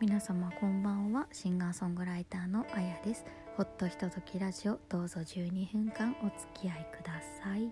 [0.00, 1.26] 皆様こんばんは。
[1.30, 3.26] シンガーソングライターのあやです。
[3.58, 7.70] ほっとひとときラジオどうぞ12分間お付き合いください、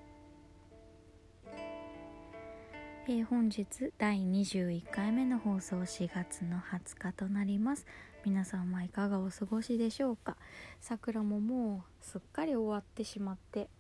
[3.07, 7.87] えー、本日第21回目の放送4月の20日となります。
[8.27, 10.37] 皆さんはいかがお過ごしでしょうか？
[10.83, 13.71] 桜ももうすっかり終わってしまって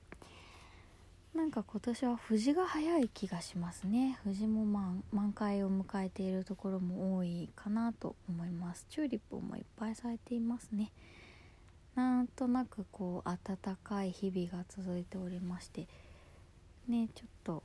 [1.38, 4.18] なんか今年は藤が早い気がしますね。
[4.24, 8.86] 藤も満満開を迎えているところも多いかなと思います。
[8.90, 10.90] チューリップもいっぱい咲いていますね。
[11.94, 15.86] なんとなくこう暖かい日々が続いておりまして
[16.88, 17.62] ねちょっと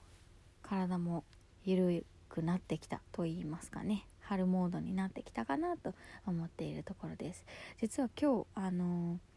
[0.61, 1.23] 体も
[1.65, 4.05] 緩くなってきたと言いますかね。
[4.21, 5.95] 春モードになってきたかなと
[6.27, 7.43] 思っているところです。
[7.81, 9.32] 実は今日あのー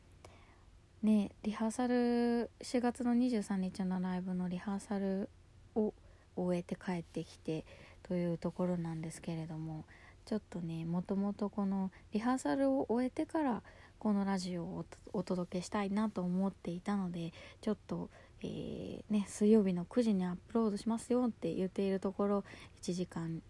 [1.06, 5.30] ねリハーサル4月の23日のライブのリハーサル
[5.76, 5.94] を
[6.34, 7.64] 終えて帰ってきて
[8.02, 9.84] というところなんですけれども
[10.24, 13.62] ちょっとねもともとこのリハーサルを終えてから
[14.00, 18.10] このラジオをお届けしたいなと思っていたのでちょっと、
[18.42, 22.44] えー、ね、水曜日の9時にアップロードしますよって言っているところ
[22.82, 23.40] 1時間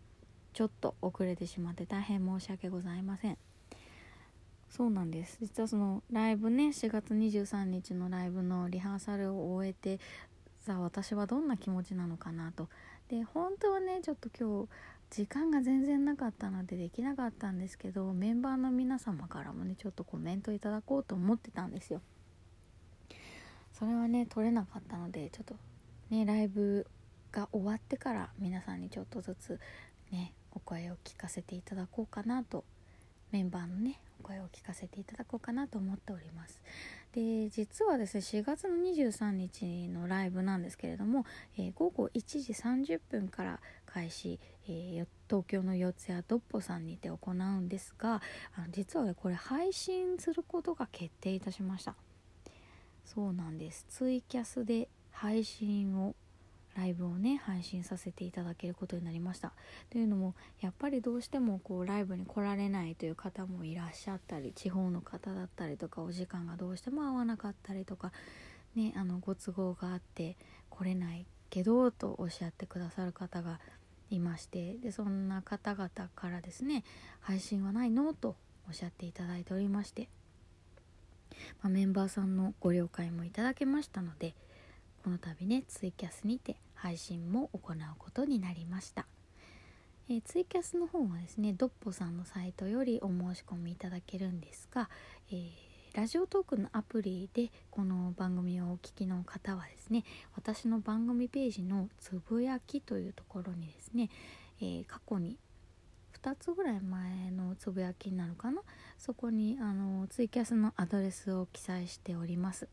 [0.52, 3.38] ちょっと遅れてしまって大変申し訳ございません。
[4.76, 5.38] そうなんです。
[5.40, 9.98] 実はそのライブね4月23日のライブのリハーサルを終えて
[10.58, 12.68] さあ私はどんな気持ちなのかなと。
[13.08, 14.68] で本当はねちょっと今日
[15.08, 22.02] 時間が全然なかったのでできなかったんですけどメンバーの皆様からもねちょっとコメントいただこうと思ってたんですよ。
[23.72, 25.56] それはね取れなかったのでちょっと
[26.10, 26.86] ねライブ
[27.32, 29.58] が終わってから皆さんにちょっとずつ
[30.12, 32.64] ねお声を聞かせていただこうかなと
[33.30, 36.60] メンバーのね声を聞かせていただこうかなと思っております。
[37.12, 41.24] で実はですね4月の23日のライブなんですけれども、
[41.56, 48.20] えー、午後1時30分から開始、えー、東京の四谷ドッポさんにて行うんですが
[48.56, 51.94] あの実はねこれ配信することが決定いたしました。
[53.04, 53.86] そうなんです。
[53.88, 56.16] ツイキャスで配信を
[56.76, 59.52] ライブをね配信させていただけることになりました。
[59.90, 68.12] というのもやっぱりどうしてもこうライブに来られないという方もいらっしゃったり地方の方だったりとかお時間がどうしても合わなかったりとか
[68.74, 70.36] ねあのご都合があって
[70.70, 73.60] 来れないけどとおっしゃってくださる方が
[74.10, 76.84] いましてでそんな方々からですね
[77.20, 78.36] 配信はないのと
[78.68, 80.08] おっしゃっていただいておりまして、
[81.62, 84.34] まあ、メンバーさんのご了解もいただけましたので
[85.06, 89.06] この度ねツイキャスにて配信も行うことになりました、
[90.10, 94.90] えー、ツイキャスの方はですねドッポさんのサイトよりお申し込みいただけるんですが、
[95.30, 95.46] えー、
[95.94, 100.02] ラジオトークのアプリでこの番組をお聴きの方はですね
[100.34, 104.10] 私の番組ページのつぶやきというところにですね、
[104.60, 105.36] えー、過去に
[106.20, 108.60] 2つぐらい前のつぶやきになのかな？
[108.98, 112.66] そこにあのツイキャスのアドレスを記載しております。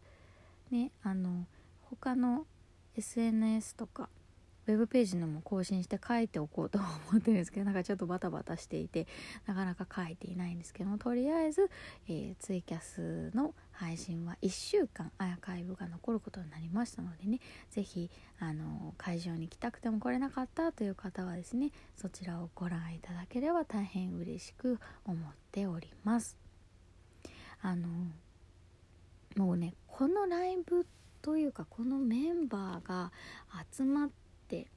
[0.71, 1.45] ねあの
[1.95, 2.45] 他の
[2.95, 4.09] SNS とか
[4.65, 6.79] ウェブページのも更新して書いておこうと
[7.11, 9.07] 思ってるんですけど なんかちょっとバタバタしていて
[9.45, 11.69] なかなか書いていないんですけどもとりあえず、
[12.07, 17.39] えー、ツイキャスの配信は1週間アーカイブが残ることになりましたのでね
[17.71, 26.37] 是非あの会場に来たくても来れなかったという方はですねそちらをご覧いただければ大変嬉しく思っております。
[27.61, 27.87] あの
[29.37, 33.11] もうねこのライブってというかこのメンバーが
[33.71, 34.09] 集まっ
[34.49, 34.67] て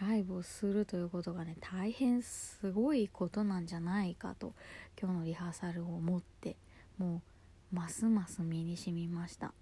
[0.00, 4.54] ライブをするということがね大変すごいことなんじゃないかと
[5.00, 6.56] 今日のリハーサルを思って
[6.96, 7.22] も
[7.72, 9.52] うますます身にしみました。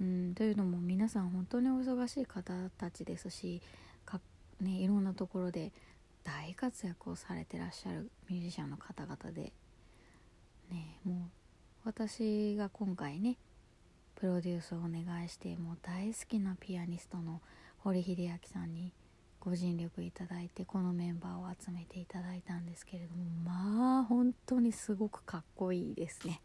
[0.00, 3.60] うんというのも皆さん本当にお忙しい方たちですし
[4.04, 4.20] か、
[4.60, 5.72] ね、いろんなところで
[6.24, 9.52] 大活躍をされてらっしゃるミュージシャンの方々で、
[10.70, 11.16] ね、もう
[11.84, 13.36] 私が今回ね
[14.20, 17.40] プロデュースをお願いしてもう大好きなピアニストの
[17.78, 18.92] 堀秀明さんに
[19.40, 26.42] ご尽力いただいてこのメンバーを集めていただいたんですけれどもまあ本当にすごくかっこいいですね。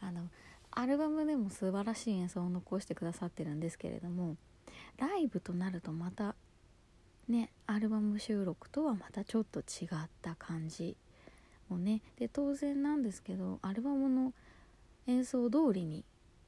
[0.00, 0.22] あの
[0.70, 4.36] アルバムでも素晴らしい演奏を残してくださってるんですけれども
[4.96, 6.34] ライブとなるとまた
[7.28, 10.96] ねアルバム収録とはまたちょっと違った感じ
[11.68, 12.00] をね。
[12.16, 14.32] で当然なんですけどアルバムの
[15.06, 16.02] 演奏通りに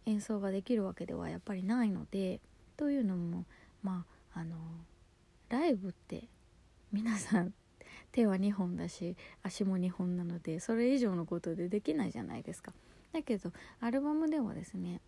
[0.06, 2.40] 演奏ができるわけではやっぱりないので
[2.76, 3.44] というのも
[3.82, 4.04] ま
[4.34, 4.56] ああの
[5.48, 6.24] ライブって
[6.92, 7.52] 皆さん
[8.12, 12.72] 手は2本だし足も2本なのでそれ以上のことでできないじゃないですか。
[13.12, 15.00] だけどアルバムではですね、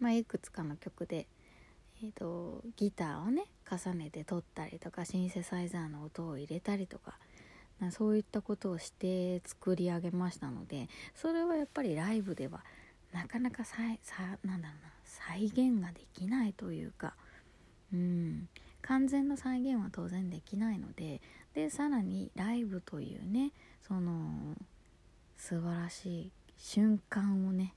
[0.00, 1.26] まあ、いくつかの曲で、
[2.02, 7.18] えーと、ギターをね重ねて撮ったりとかシンセサイザーの音を入れたりとか
[7.90, 12.64] そういったことをして作り上げましたのでそれはやっぱりライブでは
[13.14, 17.14] なかなか再さなんだろうな再現ができないというか、
[17.92, 18.48] うん、
[18.82, 21.22] 完全な再現は当然できないので
[21.54, 23.52] でさらにライブというね
[23.86, 24.56] その
[25.36, 27.74] 素晴らしい瞬間をね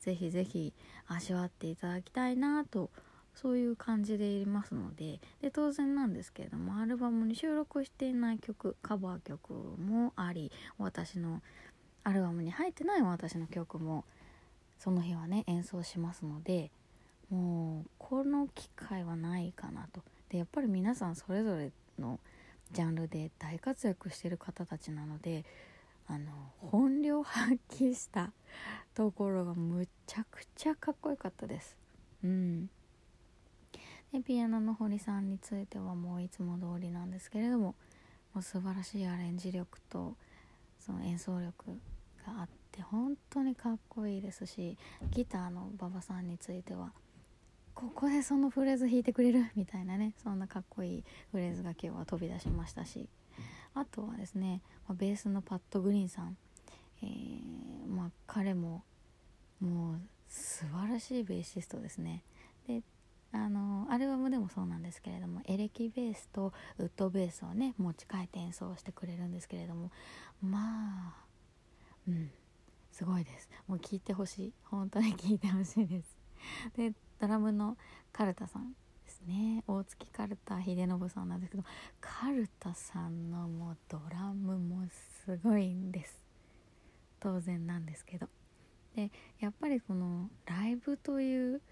[0.00, 0.72] ぜひぜひ
[1.06, 2.90] 味わっていただきたいなと
[3.34, 11.40] そういう感じでいますのでで当然なんですけれどもアルバムに収録していない曲カバー曲もあり私の
[12.02, 14.04] アルバムに入ってない私の曲も
[14.82, 16.72] その日はね演奏しますので
[17.30, 20.02] もうこの機会はないかなと。
[20.28, 21.70] でやっぱり皆さんそれぞれ
[22.00, 22.18] の
[22.72, 25.44] ジャンルで大活躍してる方たちなので
[26.08, 28.32] あの本領発揮した
[28.94, 31.76] ところがむちゃくちゃかっこよかったです。
[32.24, 32.68] うん。
[34.12, 37.76] でピアノの堀さんについてはもういつも通りなんですけれども
[38.34, 40.16] もう素晴らしいアレンジ力と
[40.80, 41.66] その演奏力
[42.26, 44.78] があって本当にかっこいいですし
[45.10, 46.92] ギターの馬場さんについては
[47.74, 53.08] ここでそのフレーズ弾いてくれるみたいなねそんなかっこいいフレーズが今日は飛び出しましたし
[53.74, 54.60] あとはですね、
[54.90, 56.36] ベースのパッド・グリーンさん、
[57.02, 58.84] えー、まあ、彼も
[59.60, 62.22] もう素晴らしいベーシストですね。
[62.66, 62.82] で
[63.34, 69.90] あのアルバムでもそうなんですけれどもエレキベースとウッドベースをね持ち帰って演奏してくれるんですけれども
[70.42, 71.24] まあ
[72.06, 72.30] うん。
[72.92, 73.48] すごいです。
[73.66, 74.52] もう聴いてほしい。
[74.64, 76.16] 本当に聴いてほしいです。
[76.76, 77.76] でドラムの
[78.12, 78.72] カルタさん
[79.04, 79.64] ですね。
[79.66, 81.64] 大月カルタ秀信さんなんですけど
[82.00, 84.86] カルタさんのもうドラムも
[85.24, 86.22] すごいんです。
[87.18, 88.28] 当然なんですけど。
[88.94, 89.10] で
[89.40, 91.62] やっぱりこのライブという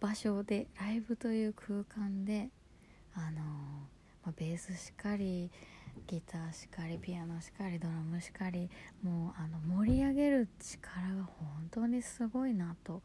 [0.00, 2.50] 場所でライブという空間で
[3.12, 3.42] あの
[4.24, 5.50] まあ、ベースしかり
[6.06, 8.68] ギターしかりピアノしかりドラムしかり
[9.02, 13.02] もうあの盛り上げる力が本当にすごいなと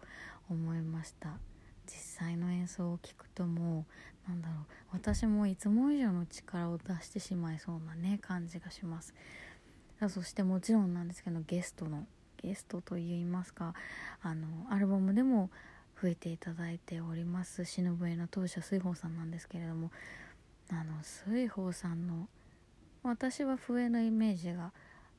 [0.49, 1.37] 思いました。
[1.85, 3.85] 実際の演奏を聴くとも
[4.27, 9.13] うなんだろう私もいつも以上の力を出してしまいそうなね感じがします。
[10.07, 12.05] そしてもちろんなんですけどゲストの
[12.37, 13.73] ゲストといいますか
[14.21, 15.49] あのアルバムでも
[16.01, 19.91] 増えていただいております忍笛の当社水宝さんなんですけれども
[20.69, 22.29] あの水宝さんの
[23.03, 24.71] 私は笛のイメージが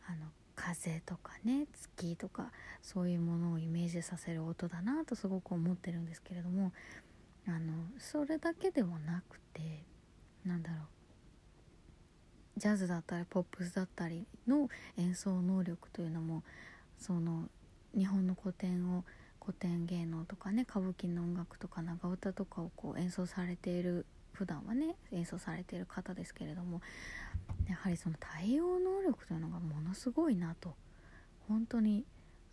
[0.06, 2.50] あの風とかね月とか
[2.82, 6.72] そういうものをイメージさせる音だなとすごく思ってるんですけれども
[7.46, 9.84] あのそれだけではなくて
[10.44, 10.78] なんだろう
[12.60, 14.68] ジャズだったりポップスだったりの
[14.98, 16.42] 演奏能力というのも
[16.98, 17.48] その
[17.96, 19.04] 日本の古典を
[19.40, 26.80] 古典芸能とかね歌舞伎の音楽とか長唄とかをこう演奏されている普段はね演奏されている方ですけれども
[27.68, 30.74] やはりその対応能力というのがものすごいなと
[31.48, 32.04] 本当に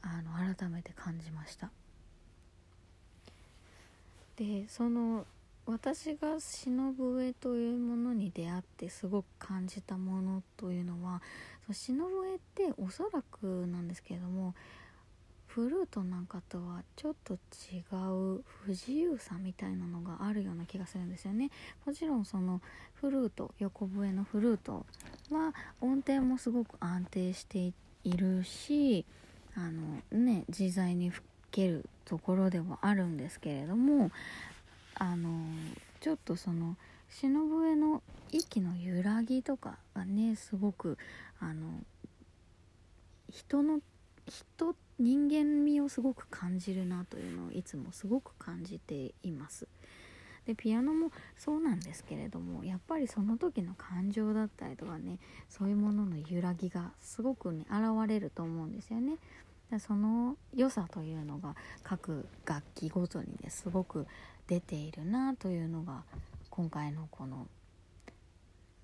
[0.02, 1.72] あの改めて感じました。
[4.38, 5.26] でその
[5.66, 11.22] 私が忍笛というものに出会ってすごく感じたものというのは
[11.66, 14.54] その忍笛っておそらくなんですけれども
[15.58, 17.80] フルートなんかとはちょっと違
[18.36, 21.50] う不自由さみたいなのがあるような気がするんですよね。
[21.84, 22.62] もちろんその
[22.94, 24.86] フルート横笛のフルート
[25.32, 27.74] は音程もすごく安定して
[28.04, 29.04] いるし
[29.56, 34.12] あのね自在に吹けるところではあるんですけれども
[34.94, 35.44] あの
[36.02, 36.78] ちょっとその
[37.10, 41.00] 篠笛の息の揺らぎとかがねすごく
[41.40, 41.72] あの
[43.32, 43.80] 人の
[44.28, 49.68] 人人間味をすごく感じるなというのをいつもすごく感じています。
[50.46, 55.20] でピアノもそうなんですけれどもやっぱりその時の感情だったりとかね
[55.50, 59.18] そういうものの揺らぎがすごくね現れると思うんですよね。
[59.70, 64.08] でその良さというのが各楽器ごとにねすごく
[64.48, 66.04] 出ているなというのが
[66.50, 67.48] 今回のこの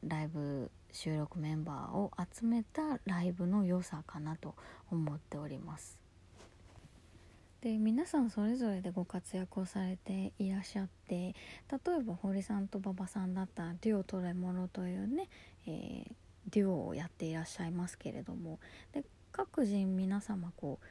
[0.06, 4.56] ライブ収録メンバーを集めたライブの良さかなと
[4.90, 6.00] 思っております。
[7.62, 11.34] で皆さんそれぞれでご活躍をされていらっしゃって例
[11.98, 15.30] えば堀さんと馬場さんだったらデュオトレモロというね、
[15.66, 16.14] えー、
[16.50, 18.60] デュオをやっていらっしゃいますけれども
[18.92, 20.86] で各人皆様こう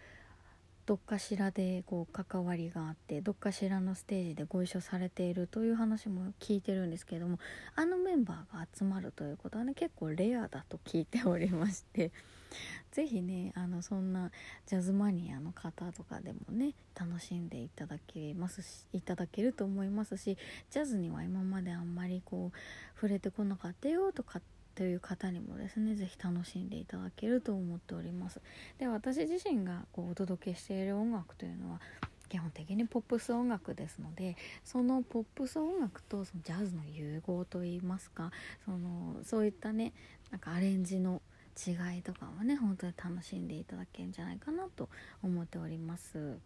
[0.84, 7.38] どっかしらでこう関わりがあってどっかしらのステージでご一緒されているという話も聞いてるんですけども
[7.76, 12.10] あのメンバーが集まるということはね結構レアだと聞いておりまして
[12.90, 14.32] 是非ねあのそんな
[14.66, 20.36] ジャズマニアの方とかでもね楽しんでいただけますしいただけると思いますし
[20.70, 22.58] ジャズには今まであんまりこう
[22.96, 28.40] 触れてこなかったよとかってという方にもですね是非楽しんでいただけると思っております
[28.78, 31.80] で私自身がこうお届けしている音楽というのは
[32.28, 38.30] 基本的にポップス音楽ですのでそのポップス音楽とそのジャズの融合といいますか
[38.64, 39.92] そのそういったね
[40.30, 41.20] なんかアレンジの
[41.66, 44.88] 違いとかはね本当に楽しんでいただけるんじゃないかなと
[45.22, 46.38] 思っております。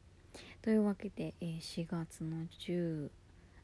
[0.63, 3.11] というわけで、え、4月の10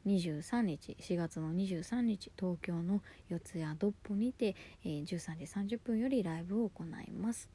[0.05, 7.49] 23日4月の23日東京の四谷ドッポにて、えー、13時30分よりライブを行います。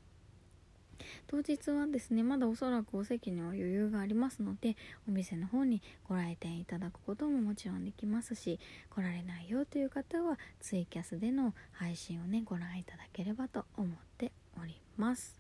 [1.26, 4.76] 当日はですねまだおそらくお席には余裕がありますので
[5.08, 8.58] お店の方にご来店いただくことももちろんできますし
[8.90, 15.38] 来られないよという方はツイキャスでの配信をねご覧いただければと思っております。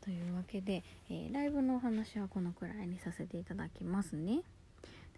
[0.00, 4.42] というわけで、えー、ライブのお話はこのくらいにさせていただきますね。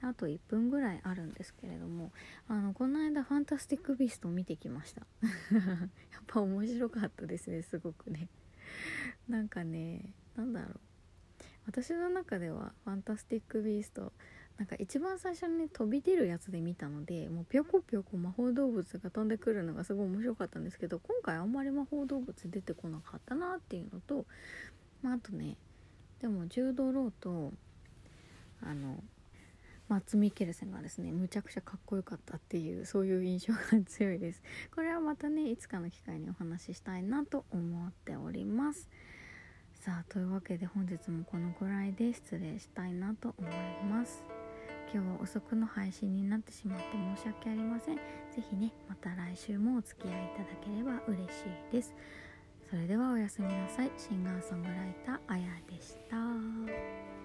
[0.02, 2.12] あと1分ぐらいあるんですけれども
[2.48, 5.06] あのこの間「ファンタスティック・ビースト」を見てきました。
[5.52, 8.28] やっぱ面白かったですねすごくね。
[9.28, 10.80] なんかねなんだろう。
[11.66, 14.12] 私の中では「ファンタスティック・ビースト」
[14.58, 24.26] なんか一番最初にね飛び出るやつで見たのでもうぴょこぴょこ魔法動物が飛んでくるのがすごい面白かったんですけど今回あんまり魔法動物出てこなかったなっていうのと、
[25.00, 25.56] まあ、あとね
[26.20, 27.52] でも柔道ローと
[28.60, 29.00] あの
[29.88, 34.42] マッツ・ミケルセンがですねむちゃくちゃかっこよかったっていうそういう印象が強いです。
[34.74, 38.88] これはまたねいつかの機会にお話ししたいなと思っております。
[39.72, 43.52] さあというわけで本日もこのくらいで失礼したいなと思い
[43.90, 44.24] ます。
[44.92, 46.84] 今日は遅くの配信になってしまって
[47.16, 47.96] 申し訳ありません。
[47.96, 51.94] 是非ねまた来週もお付き合いいただければ嬉しいです。
[52.68, 53.90] それではおやすみなさい。
[53.96, 57.17] シンガーソングライターあやでした。